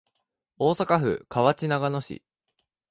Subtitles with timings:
[0.57, 2.23] 大阪府河内長野市